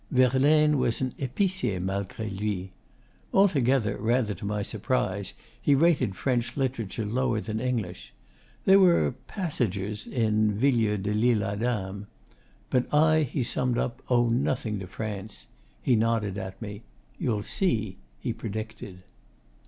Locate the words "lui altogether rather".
2.27-4.33